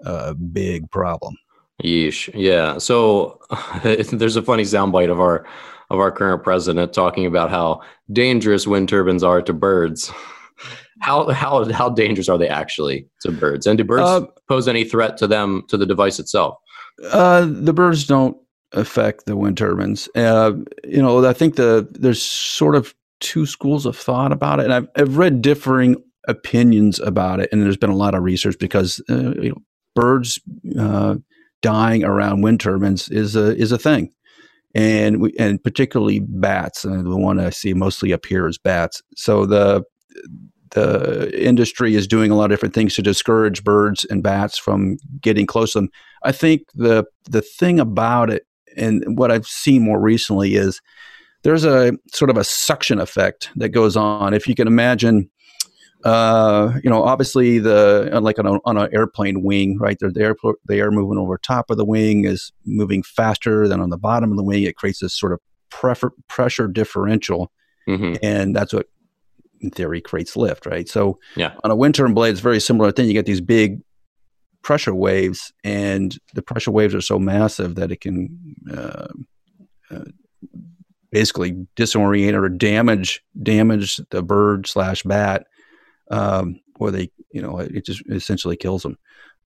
[0.00, 1.36] a big problem.
[1.82, 2.30] Yeesh.
[2.34, 2.78] Yeah.
[2.78, 3.40] So
[3.82, 5.46] there's a funny soundbite of our
[5.90, 7.80] of our current president talking about how
[8.12, 10.10] dangerous wind turbines are to birds.
[11.02, 13.66] How how how dangerous are they actually to birds?
[13.66, 16.56] And do birds uh, pose any threat to them to the device itself?
[17.12, 18.34] Uh, the birds don't
[18.72, 20.08] affect the wind turbines.
[20.14, 20.52] Uh,
[20.84, 24.72] you know, I think the there's sort of two schools of thought about it, and
[24.72, 29.02] I've, I've read differing opinions about it, and there's been a lot of research because
[29.10, 29.62] uh, you know
[29.96, 30.38] birds
[30.78, 31.16] uh,
[31.62, 34.12] dying around wind turbines is a is a thing,
[34.76, 36.84] and we, and particularly bats.
[36.84, 39.02] And the one I see mostly up here is bats.
[39.16, 39.82] So the
[40.70, 44.98] the industry is doing a lot of different things to discourage birds and bats from
[45.20, 45.90] getting close to them.
[46.22, 50.80] I think the the thing about it, and what I've seen more recently is
[51.42, 54.34] there's a sort of a suction effect that goes on.
[54.34, 55.30] If you can imagine
[56.06, 59.98] uh, you know, obviously the uh, like on, a, on an airplane wing, right?
[59.98, 63.80] The, the air the air moving over top of the wing is moving faster than
[63.80, 64.62] on the bottom of the wing.
[64.62, 67.50] It creates this sort of prefer, pressure differential,
[67.88, 68.14] mm-hmm.
[68.22, 68.86] and that's what,
[69.60, 70.88] in theory, creates lift, right?
[70.88, 71.54] So, yeah.
[71.64, 73.08] on a wind turbine blade, it's very similar thing.
[73.08, 73.80] You get these big
[74.62, 79.08] pressure waves, and the pressure waves are so massive that it can uh,
[79.90, 80.04] uh,
[81.10, 85.46] basically disorient or damage damage the bird slash bat
[86.10, 88.98] um, where they, you know, it just essentially kills them.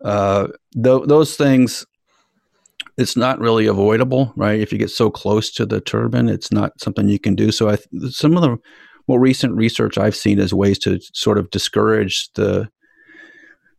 [0.05, 1.87] Uh, th- those things,
[2.97, 4.61] it's not really avoidable, right?
[4.61, 7.53] If you get so close to the turbine, it's not something you can do.
[7.53, 8.57] So, I th- some of the
[9.09, 12.69] more recent research I've seen is ways to sort of discourage the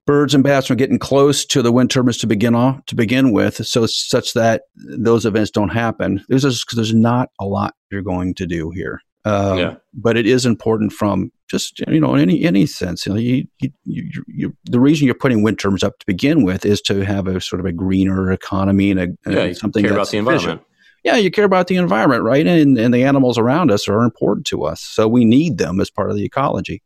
[0.06, 3.32] birds and bats from getting close to the wind turbines to begin off to begin
[3.32, 6.24] with, so such that those events don't happen.
[6.28, 9.02] There's because there's not a lot you're going to do here.
[9.24, 9.76] Um, yeah.
[9.94, 13.06] But it is important from just you know in any any sense.
[13.06, 16.66] You know, you, you, you, the reason you're putting wind turbines up to begin with
[16.66, 20.10] is to have a sort of a greener economy and, a, yeah, something care about
[20.10, 20.62] the environment.
[21.04, 22.46] Yeah, you care about the environment, right?
[22.48, 25.90] And and the animals around us are important to us, so we need them as
[25.90, 26.82] part of the ecology.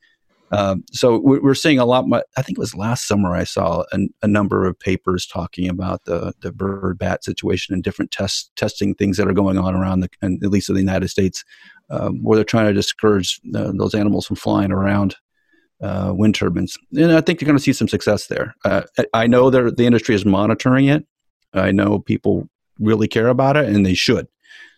[0.52, 2.06] Um, so we're seeing a lot.
[2.38, 6.06] I think it was last summer I saw a, a, number of papers talking about
[6.06, 10.02] the the bird bat situation and different tests testing things that are going on around
[10.02, 11.43] the, and at least in the United States,
[11.89, 15.15] um, where they're trying to discourage uh, those animals from flying around
[15.82, 16.78] uh, wind turbines.
[16.98, 18.56] And I think you're going to see some success there.
[18.63, 21.06] Uh, I know that the industry is monitoring it.
[21.54, 24.28] I know people really care about it, and they should.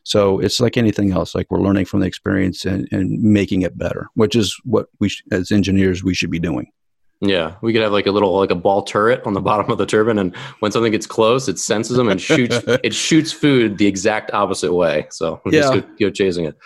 [0.04, 1.36] So it's like anything else.
[1.36, 5.10] Like we're learning from the experience and, and making it better, which is what we
[5.10, 6.72] sh- as engineers we should be doing.
[7.20, 9.78] Yeah, we could have like a little like a ball turret on the bottom of
[9.78, 12.60] the turbine, and when something gets close, it senses them and shoots.
[12.84, 15.08] it shoots food the exact opposite way.
[15.10, 15.62] So yeah.
[15.62, 16.58] just go, go, chasing it.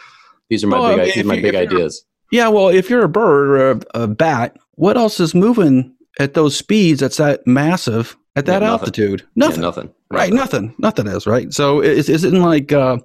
[0.51, 0.99] These are my well, big.
[0.99, 2.05] I these are my big ideas.
[2.29, 6.33] Yeah, well, if you're a bird or a, a, bat, what else is moving at
[6.33, 6.99] those speeds?
[6.99, 8.79] That's that massive at that yeah, nothing.
[8.79, 9.27] altitude.
[9.37, 9.61] Nothing.
[9.61, 9.93] Yeah, nothing.
[10.11, 10.33] Right.
[10.33, 10.75] Nothing.
[10.77, 11.51] Nothing is right.
[11.53, 12.71] So it's isn't like.
[12.71, 12.97] Uh,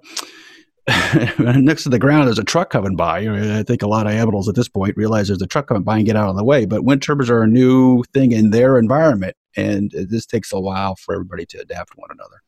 [1.40, 3.18] next to the ground there's a truck coming by.
[3.18, 5.96] I think a lot of animals at this point realize there's a truck coming by
[5.96, 6.64] and get out of the way.
[6.64, 10.94] But wind turbines are a new thing in their environment, and this takes a while
[10.94, 12.42] for everybody to adapt to one another.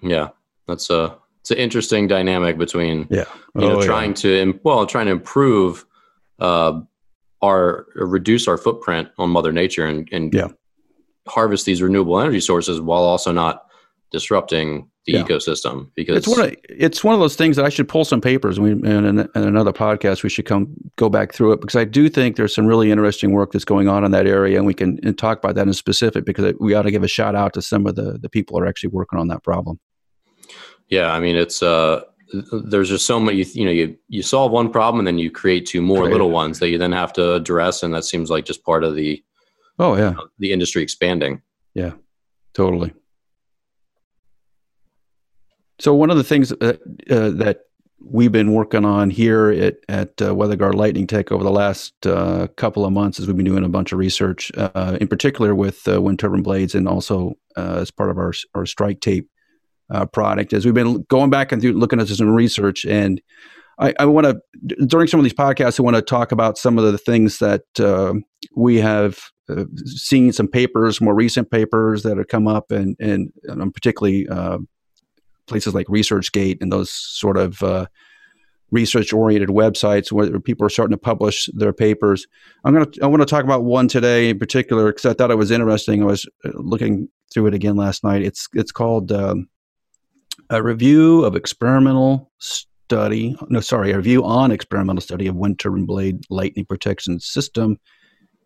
[0.00, 0.28] Yeah,
[0.68, 4.16] that's a it's an interesting dynamic between yeah, you know, oh, trying yeah.
[4.16, 5.86] to well trying to improve
[6.40, 6.78] uh,
[7.42, 10.48] our reduce our footprint on Mother Nature and and yeah.
[11.26, 13.64] harvest these renewable energy sources while also not
[14.10, 15.22] disrupting the yeah.
[15.22, 18.20] ecosystem because it's one of it's one of those things that I should pull some
[18.20, 21.62] papers and, we, and in, in another podcast we should come go back through it
[21.62, 24.58] because I do think there's some really interesting work that's going on in that area
[24.58, 27.08] and we can and talk about that in specific because we ought to give a
[27.08, 29.80] shout out to some of the the people who are actually working on that problem.
[30.88, 32.02] Yeah, I mean it's uh
[32.52, 35.64] there's just so many you know you you solve one problem and then you create
[35.64, 36.12] two more Great.
[36.12, 38.94] little ones that you then have to address and that seems like just part of
[38.94, 39.22] the
[39.78, 41.40] oh yeah you know, the industry expanding.
[41.74, 41.92] Yeah,
[42.54, 42.92] totally.
[45.80, 47.60] So one of the things that, uh, that
[48.00, 52.48] we've been working on here at, at uh, WeatherGuard Lightning Tech over the last uh,
[52.56, 55.86] couple of months is we've been doing a bunch of research, uh, in particular with
[55.88, 59.26] uh, wind turbine blades and also uh, as part of our, our StrikeTape
[59.90, 60.52] uh, product.
[60.52, 63.20] As we've been going back and looking at some research, and
[63.78, 66.78] I, I want to, during some of these podcasts, I want to talk about some
[66.78, 67.62] of the things that
[68.56, 69.18] we have
[69.86, 74.26] seen some papers, more recent papers that have come up, and, and, and particularly
[75.48, 77.86] places like ResearchGate and those sort of uh,
[78.70, 82.26] research oriented websites where people are starting to publish their papers.
[82.64, 85.30] I'm going to I want to talk about one today in particular because I thought
[85.30, 86.02] it was interesting.
[86.02, 88.22] I was uh, looking through it again last night.
[88.22, 89.48] It's it's called um,
[90.50, 93.36] a review of experimental study.
[93.48, 97.78] No, sorry, a review on experimental study of wind turbine blade lightning protection system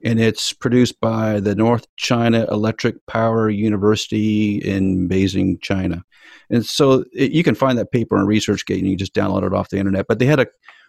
[0.04, 6.02] and it's produced by the North China Electric Power University in Beijing, China.
[6.50, 9.54] And so it, you can find that paper on ResearchGate and you just download it
[9.54, 10.06] off the internet.
[10.08, 10.48] But they had a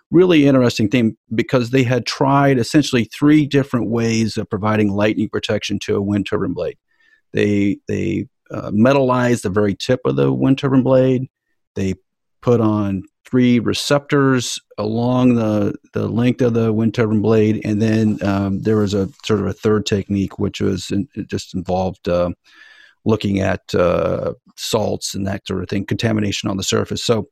[0.09, 5.79] really interesting thing because they had tried essentially three different ways of providing lightning protection
[5.79, 6.77] to a wind turbine blade.
[7.33, 11.29] They they uh, metallized the very tip of the wind turbine blade.
[11.75, 11.95] They
[12.41, 17.61] put on three receptors along the, the length of the wind turbine blade.
[17.65, 21.29] And then um, there was a sort of a third technique, which was in, it
[21.29, 22.31] just involved uh,
[23.05, 27.03] looking at uh, salts and that sort of thing, contamination on the surface.
[27.03, 27.27] So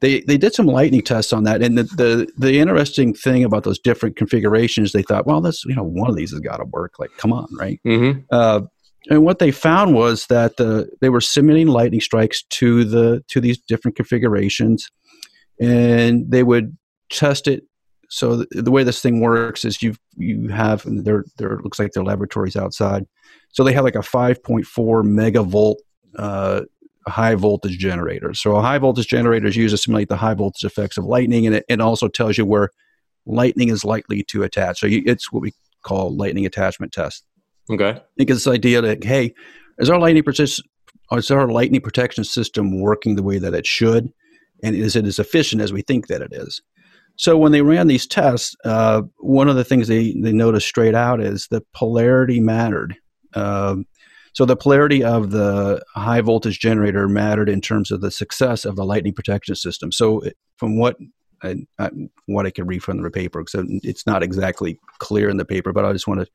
[0.00, 1.62] they, they did some lightning tests on that.
[1.62, 5.74] And the, the, the interesting thing about those different configurations, they thought, well, that's, you
[5.74, 6.98] know, one of these has got to work.
[6.98, 7.80] Like, come on, right?
[7.84, 8.20] Mm-hmm.
[8.30, 8.62] Uh,
[9.10, 13.40] and what they found was that the, they were simulating lightning strikes to the to
[13.40, 14.90] these different configurations
[15.60, 16.76] and they would
[17.10, 17.64] test it.
[18.08, 21.92] So the, the way this thing works is you you have there there looks like
[21.92, 23.06] their laboratories outside.
[23.50, 25.76] So they have like a 5.4 megavolt
[26.16, 26.62] uh,
[27.06, 28.34] high voltage generator.
[28.34, 31.46] So a high voltage generator is used to simulate the high voltage effects of lightning,
[31.46, 32.70] and it, it also tells you where
[33.26, 34.80] lightning is likely to attach.
[34.80, 37.24] So you, it's what we call lightning attachment test.
[37.70, 37.90] Okay.
[37.90, 39.34] I think it's this idea that hey,
[39.78, 40.64] is our lightning protection
[41.12, 44.12] is our lightning protection system working the way that it should?
[44.62, 46.62] and is it as efficient as we think that it is?
[47.16, 50.94] So when they ran these tests, uh, one of the things they, they noticed straight
[50.94, 52.96] out is the polarity mattered.
[53.34, 53.86] Um,
[54.32, 58.76] so the polarity of the high voltage generator mattered in terms of the success of
[58.76, 59.92] the lightning protection system.
[59.92, 60.22] So
[60.56, 60.96] from what
[61.42, 61.90] I, I,
[62.26, 65.72] what I can read from the paper, because it's not exactly clear in the paper,
[65.72, 66.26] but I just want to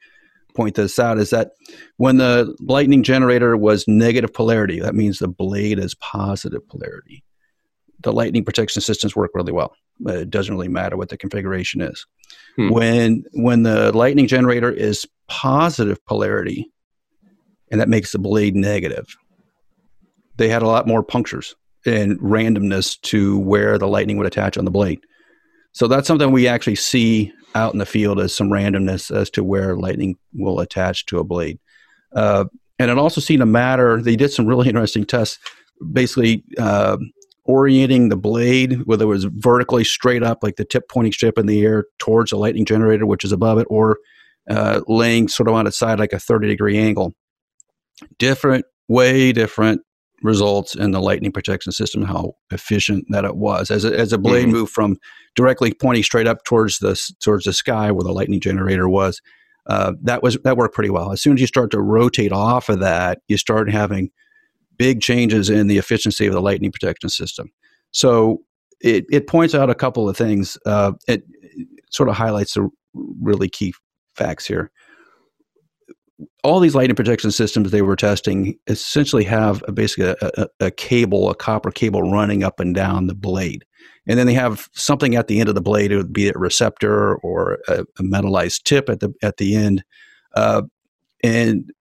[0.58, 1.52] point this out is that
[1.96, 7.24] when the lightning generator was negative polarity, that means the blade is positive polarity
[8.02, 9.76] the lightning protection systems work really well.
[10.06, 12.06] It doesn't really matter what the configuration is.
[12.56, 12.70] Hmm.
[12.70, 16.72] When when the lightning generator is positive polarity,
[17.72, 19.08] and that makes the blade negative,
[20.38, 24.66] they had a lot more punctures and randomness to where the lightning would attach on
[24.66, 25.00] the blade.
[25.74, 29.44] So that's something we actually see out in the field as some randomness as to
[29.44, 31.60] where lightning will attach to a blade.
[32.14, 32.46] Uh,
[32.80, 34.02] and it also seemed to matter.
[34.02, 35.40] They did some really interesting tests.
[35.92, 36.98] Basically, uh,
[37.46, 41.46] orienting the blade, whether it was vertically straight up, like the tip pointing strip in
[41.46, 43.98] the air towards the lightning generator, which is above it, or
[44.50, 47.16] uh, laying sort of on its side like a 30 degree angle.
[48.20, 49.82] Different, way different
[50.24, 53.70] results in the lightning protection system, how efficient that it was.
[53.70, 54.54] As a, as a blade mm-hmm.
[54.54, 54.98] moved from
[55.36, 59.22] directly pointing straight up towards the towards the sky where the lightning generator was,
[59.68, 61.12] uh, that was that worked pretty well.
[61.12, 64.10] As soon as you start to rotate off of that, you start having
[64.78, 67.52] big changes in the efficiency of the lightning protection system.
[67.92, 68.44] So
[68.80, 70.58] it, it points out a couple of things.
[70.66, 73.74] Uh, it, it sort of highlights the really key
[74.16, 74.72] facts here
[76.44, 80.72] all these lightning protection systems they were testing essentially have a, basically a, a, a,
[80.72, 83.64] cable, a copper cable running up and down the blade.
[84.08, 86.34] And then they have something at the end of the blade, it would be a
[86.34, 89.84] receptor or a, a metallized tip at the at the end.
[90.34, 90.64] Uh,
[91.24, 91.72] and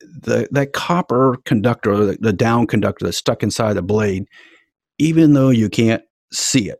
[0.00, 4.24] the that copper conductor, the, the down conductor that's stuck inside the blade,
[4.98, 6.02] even though you can't
[6.32, 6.78] see it,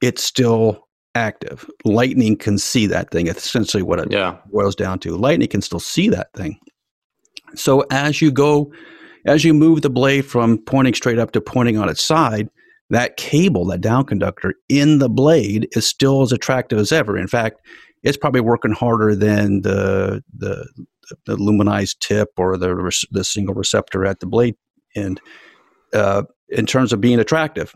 [0.00, 1.68] it's still active.
[1.84, 3.26] Lightning can see that thing.
[3.26, 4.36] It's essentially what it yeah.
[4.52, 5.16] boils down to.
[5.16, 6.58] Lightning can still see that thing.
[7.54, 8.72] So as you go,
[9.26, 12.48] as you move the blade from pointing straight up to pointing on its side,
[12.90, 17.16] that cable, that down conductor in the blade is still as attractive as ever.
[17.16, 17.60] In fact,
[18.02, 20.66] it's probably working harder than the the,
[21.26, 24.56] the luminized tip or the the single receptor at the blade
[24.96, 25.20] end
[25.92, 27.74] uh, in terms of being attractive.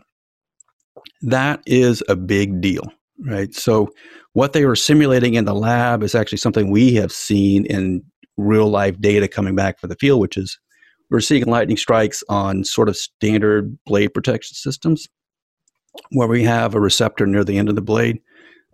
[1.21, 3.53] That is a big deal right?
[3.53, 3.89] So,
[4.33, 8.03] what they were simulating in the lab is actually something we have seen in
[8.37, 10.59] real life data coming back for the field, which is
[11.09, 15.07] we're seeing lightning strikes on sort of standard blade protection systems
[16.11, 18.19] where we have a receptor near the end of the blade.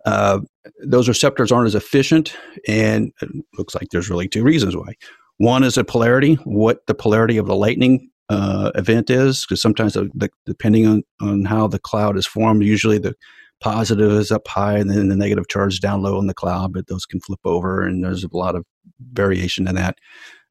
[0.04, 0.40] Uh,
[0.84, 4.94] those receptors aren't as efficient, and it looks like there's really two reasons why.
[5.38, 9.94] One is the polarity, what the polarity of the lightning uh, event is, because sometimes
[9.94, 13.14] the, the, depending on, on how the cloud is formed, usually the
[13.62, 16.88] positive is up high and then the negative charge down low in the cloud, but
[16.88, 18.64] those can flip over and there's a lot of
[19.12, 19.96] variation in that.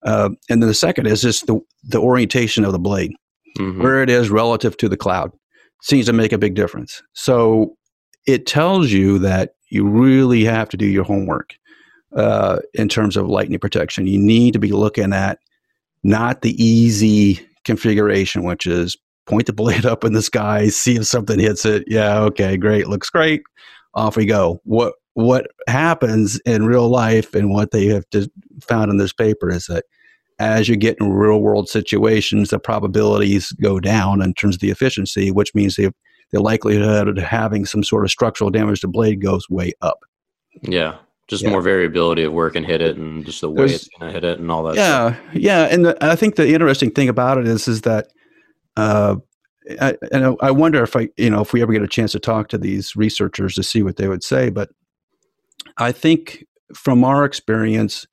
[0.04, 3.12] Uh, and then the second is just the, the orientation of the blade,
[3.60, 3.82] mm-hmm.
[3.82, 5.32] where it is relative to the cloud
[5.84, 7.04] seems to make a big difference.
[7.14, 7.76] So
[8.26, 11.56] it tells you that you really have to do your homework
[12.16, 14.08] uh, in terms of lightning protection.
[14.08, 15.40] You need to be looking at
[16.04, 21.06] not the easy configuration, which is point the blade up in the sky, see if
[21.06, 21.84] something hits it.
[21.88, 23.42] Yeah, okay, great, looks great.
[23.94, 24.62] Off we go.
[24.64, 28.30] What what happens in real life and what they have just
[28.62, 29.84] found in this paper is that
[30.40, 34.72] as you get in real world situations, the probabilities go down in terms of the
[34.72, 35.94] efficiency, which means the
[36.32, 40.00] the likelihood of having some sort of structural damage to blade goes way up.
[40.62, 40.96] Yeah,
[41.28, 41.50] just yeah.
[41.50, 44.10] more variability of where it can hit it and just the way There's, it's going
[44.10, 44.76] to hit it and all that.
[44.76, 45.36] Yeah, stuff.
[45.36, 48.08] yeah, and the, I think the interesting thing about it is is that
[48.78, 49.16] uh,
[49.80, 52.20] I, and I wonder if I, you know, if we ever get a chance to
[52.20, 54.50] talk to these researchers to see what they would say.
[54.50, 54.70] But
[55.78, 58.08] I think from our experience,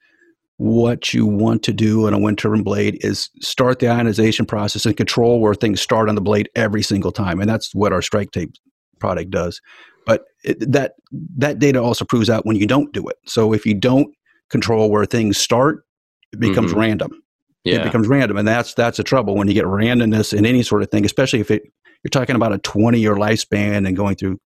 [0.58, 4.84] what you want to do in a wind turbine blade is start the ionization process
[4.84, 8.00] and control where things start on the blade every single time, and that's what our
[8.00, 8.54] StrikeTape
[8.98, 9.60] product does.
[10.04, 10.94] But it, that
[11.36, 13.16] that data also proves out when you don't do it.
[13.26, 14.12] So if you don't
[14.50, 15.84] control where things start,
[16.32, 16.80] it becomes mm-hmm.
[16.80, 17.22] random
[17.68, 17.80] yeah.
[17.80, 20.82] it becomes random, and that's that's the trouble when you get randomness in any sort
[20.82, 21.62] of thing, especially if it,
[22.02, 24.38] you're talking about a 20 year lifespan and going through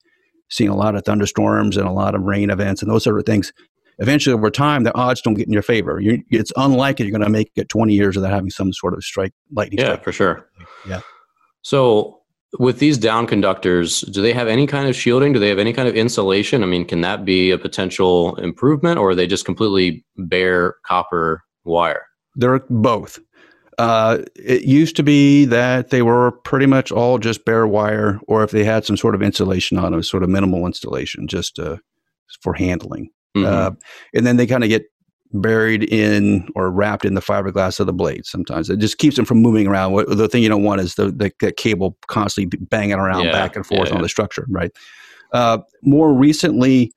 [0.49, 3.25] seeing a lot of thunderstorms and a lot of rain events and those sort of
[3.25, 3.51] things.
[3.99, 5.99] Eventually, over time, the odds don't get in your favor.
[5.99, 9.03] You're, it's unlikely you're going to make it 20 years without having some sort of
[9.03, 9.79] strike lightning.
[9.79, 10.03] Yeah, strike.
[10.03, 10.49] for sure.
[10.87, 11.01] Yeah.
[11.61, 12.21] So
[12.59, 15.33] with these down conductors, do they have any kind of shielding?
[15.33, 16.63] Do they have any kind of insulation?
[16.63, 21.43] I mean, can that be a potential improvement, or are they just completely bare copper
[21.63, 22.05] wire?
[22.35, 23.19] They're both.
[23.77, 28.43] Uh, it used to be that they were pretty much all just bare wire, or
[28.43, 31.77] if they had some sort of insulation on them, sort of minimal installation, just uh,
[32.41, 33.09] for handling.
[33.35, 33.45] Mm-hmm.
[33.45, 33.71] Uh,
[34.13, 34.83] and then they kind of get
[35.33, 38.25] buried in or wrapped in the fiberglass of the blade.
[38.25, 39.95] Sometimes it just keeps them from moving around.
[40.09, 43.31] The thing you don't want is the, the, the cable constantly banging around yeah.
[43.31, 44.03] back and forth yeah, on yeah.
[44.03, 44.71] the structure, right?
[45.31, 46.91] Uh, more recently,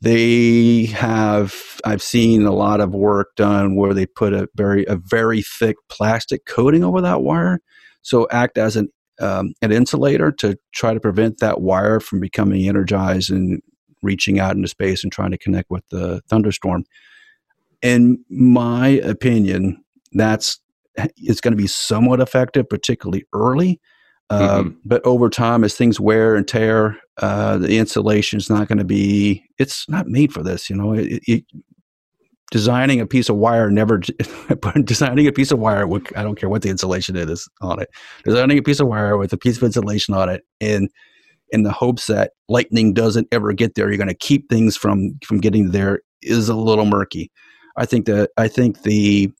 [0.00, 1.54] they have
[1.84, 5.76] I've seen a lot of work done where they put a very a very thick
[5.88, 7.60] plastic coating over that wire,
[8.02, 8.88] so act as an
[9.20, 13.62] um, an insulator to try to prevent that wire from becoming energized and
[14.02, 16.84] reaching out into space and trying to connect with the thunderstorm.
[17.80, 19.82] In my opinion,
[20.12, 20.60] that's
[21.16, 23.80] it's going to be somewhat effective, particularly early.
[24.28, 24.70] Uh, mm-hmm.
[24.84, 28.84] But over time, as things wear and tear, uh, the insulation is not going to
[28.84, 29.44] be.
[29.58, 30.68] It's not made for this.
[30.68, 31.44] You know, it, it,
[32.50, 34.00] designing a piece of wire never
[34.84, 35.86] designing a piece of wire.
[35.86, 37.88] With, I don't care what the insulation is on it.
[38.24, 40.90] Designing a piece of wire with a piece of insulation on it, and
[41.50, 45.18] in the hopes that lightning doesn't ever get there, you're going to keep things from
[45.24, 47.30] from getting there is a little murky.
[47.76, 49.30] I think that I think the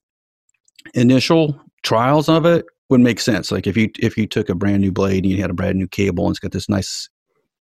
[0.95, 3.51] initial trials of it would make sense.
[3.51, 5.79] Like if you if you took a brand new blade and you had a brand
[5.79, 7.09] new cable and it's got this nice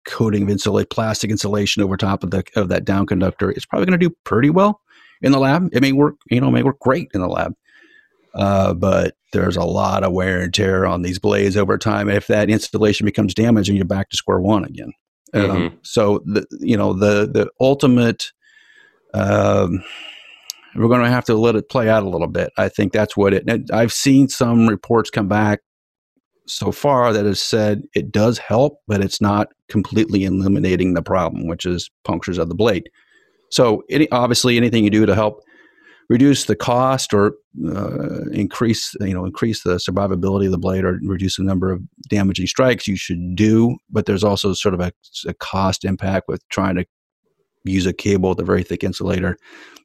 [0.05, 3.86] coating of insulate plastic insulation over top of the of that down conductor, it's probably
[3.86, 4.82] going to do pretty well
[5.21, 5.69] in the lab.
[5.73, 7.53] It may work, you know, may work great in the lab.
[8.36, 12.09] Uh, but there's a lot of wear and tear on these blades over time.
[12.09, 14.91] If that installation becomes damaged, and you're back to square one again.
[15.34, 15.51] Um, mm-hmm.
[15.51, 18.32] Um, so the you know the the ultimate.
[19.13, 19.84] Um,
[20.76, 22.51] we're going to have to let it play out a little bit.
[22.57, 23.71] I think that's what it.
[23.71, 25.59] I've seen some reports come back
[26.47, 31.47] so far that has said it does help, but it's not completely eliminating the problem,
[31.47, 32.89] which is punctures of the blade.
[33.51, 35.41] So, any, obviously, anything you do to help
[36.09, 37.36] reduce the cost or
[37.67, 41.82] uh, increase you know increase the survivability of the blade or reduce the number of
[42.09, 44.91] damaging strikes you should do but there's also sort of a,
[45.28, 46.86] a cost impact with trying to
[47.66, 49.38] use a cable with a very thick insulator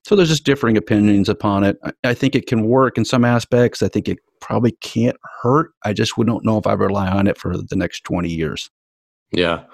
[0.05, 3.25] so there's just differing opinions upon it I, I, think it can work in some
[3.25, 7.27] aspects i think it probably can't hurt i just don't know if i rely on
[7.27, 8.71] it for the next 20 years
[9.33, 9.65] yeah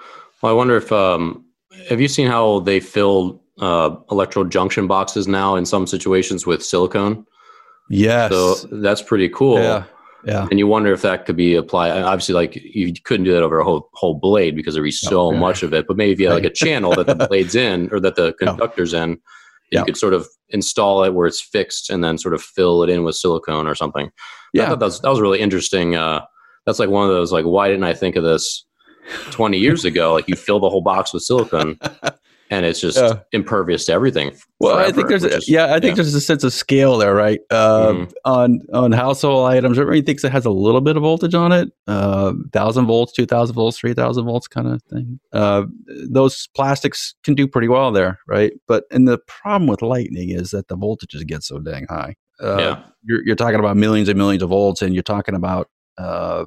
[0.41, 1.45] well i wonder if um
[1.89, 6.63] have you seen how they fill uh, electrode junction boxes now in some situations with
[6.63, 7.25] silicone.
[7.89, 8.31] Yes.
[8.31, 9.59] So that's pretty cool.
[9.59, 9.85] Yeah.
[10.25, 10.47] Yeah.
[10.49, 11.91] And you wonder if that could be applied.
[11.91, 15.31] Obviously, like you couldn't do that over a whole whole blade because there'd be so
[15.31, 15.39] yeah.
[15.39, 15.87] much of it.
[15.87, 18.33] But maybe if you had like a channel that the blade's in or that the
[18.33, 19.83] conductor's in, you yeah.
[19.83, 23.03] could sort of install it where it's fixed and then sort of fill it in
[23.03, 24.11] with silicone or something.
[24.53, 24.63] Yeah.
[24.63, 25.95] I thought that was, that was really interesting.
[25.95, 26.25] Uh,
[26.65, 28.65] that's like one of those like, why didn't I think of this
[29.31, 30.13] 20 years ago?
[30.13, 31.79] Like you fill the whole box with silicone
[32.49, 33.19] and it's just yeah.
[33.31, 34.35] impervious to everything.
[34.59, 35.95] Well, forever, I think there's a, is, yeah, I think yeah.
[35.95, 37.39] there's a sense of scale there, right?
[37.49, 38.11] Uh, mm-hmm.
[38.25, 41.69] On on household items, everybody thinks it has a little bit of voltage on it,
[41.87, 45.19] uh, thousand volts, two thousand volts, three thousand volts, kind of thing.
[45.33, 45.65] Uh,
[46.09, 48.53] those plastics can do pretty well there, right?
[48.67, 52.15] But and the problem with lightning is that the voltages get so dang high.
[52.41, 52.83] Uh, yeah.
[53.03, 56.45] You're, you're talking about millions and millions of volts, and you're talking about uh,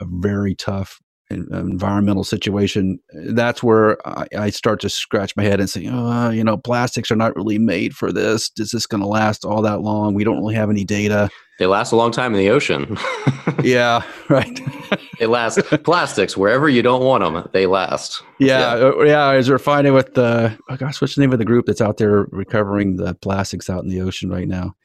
[0.00, 1.00] a very tough
[1.30, 6.44] environmental situation, that's where I, I, start to scratch my head and say, oh, you
[6.44, 8.50] know, plastics are not really made for this.
[8.58, 10.14] Is this going to last all that long?
[10.14, 11.28] We don't really have any data.
[11.58, 12.96] They last a long time in the ocean.
[13.62, 14.60] yeah, right.
[15.18, 15.58] they last.
[15.84, 18.22] Plastics, wherever you don't want them, they last.
[18.38, 18.84] Yeah, yeah.
[18.84, 21.66] Uh, yeah as we're finding with the, oh gosh, what's the name of the group
[21.66, 24.76] that's out there recovering the plastics out in the ocean right now?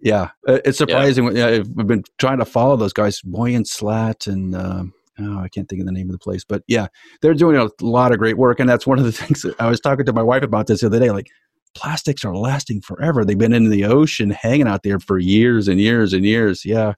[0.00, 1.36] Yeah, uh, it's surprising.
[1.36, 1.46] Yeah.
[1.48, 5.80] I've been trying to follow those guys, Boyan Slat, and um, oh, I can't think
[5.80, 6.88] of the name of the place, but yeah,
[7.22, 8.60] they're doing a lot of great work.
[8.60, 10.80] And that's one of the things that I was talking to my wife about this
[10.80, 11.10] the other day.
[11.10, 11.28] Like,
[11.74, 13.24] plastics are lasting forever.
[13.24, 16.64] They've been in the ocean, hanging out there for years and years and years.
[16.64, 16.94] Yeah.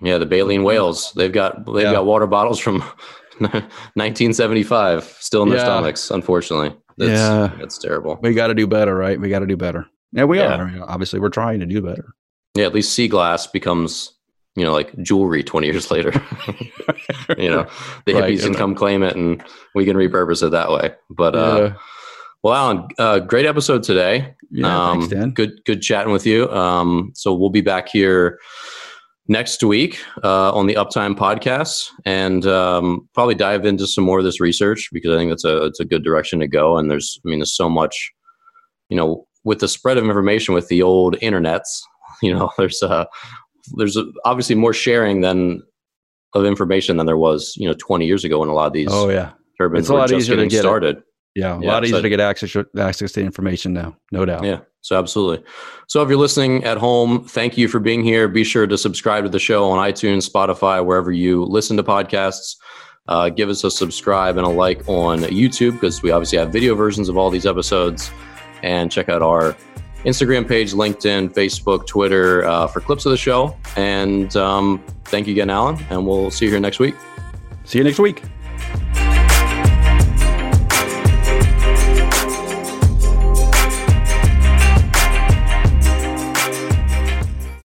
[0.00, 1.12] Yeah, the baleen whales.
[1.14, 1.92] They've got they've yeah.
[1.92, 2.78] got water bottles from
[3.38, 5.64] 1975 still in their yeah.
[5.64, 6.10] stomachs.
[6.10, 8.16] Unfortunately, that's, yeah, that's terrible.
[8.22, 9.20] We got to do better, right?
[9.20, 9.86] We got to do better.
[10.12, 10.56] Yeah, we yeah.
[10.56, 10.84] are.
[10.88, 12.14] Obviously, we're trying to do better.
[12.54, 14.12] Yeah, at least sea glass becomes
[14.58, 16.12] you know, like jewelry 20 years later.
[17.38, 17.66] you know,
[18.06, 19.42] the right, hippies can come claim it and
[19.74, 20.94] we can repurpose it that way.
[21.10, 21.64] But, uh, yeah.
[21.64, 21.74] uh,
[22.42, 24.34] well, Allen, uh, great episode today.
[24.50, 25.30] Yeah, um, thanks, Dan.
[25.30, 26.48] Good, good chatting with you.
[26.50, 28.38] Um, so we'll be back here
[29.28, 34.24] next week uh, on the Uptime podcast and um, probably dive into some more of
[34.24, 36.78] this research because I think that's a it's a good direction to go.
[36.78, 38.10] And there's, I mean, there's so much,
[38.88, 41.68] you know, with the spread of information with the old internets.
[42.20, 43.04] You know, there's uh,
[43.76, 45.62] there's obviously more sharing than
[46.34, 48.88] of information than there was you know 20 years ago when a lot of these
[48.90, 50.98] oh yeah turbines it's a lot easier to get started.
[50.98, 51.04] It.
[51.34, 54.44] Yeah, a yeah, lot easier so, to get access access to information now, no doubt.
[54.44, 55.44] Yeah, so absolutely.
[55.86, 58.26] So if you're listening at home, thank you for being here.
[58.26, 62.56] Be sure to subscribe to the show on iTunes, Spotify, wherever you listen to podcasts.
[63.06, 66.74] Uh, give us a subscribe and a like on YouTube because we obviously have video
[66.74, 68.10] versions of all these episodes.
[68.62, 69.56] And check out our
[70.04, 73.56] Instagram page, LinkedIn, Facebook, Twitter uh, for clips of the show.
[73.76, 75.78] And um, thank you again, Allen.
[75.90, 76.94] And we'll see you here next week.
[77.64, 78.22] See you next week.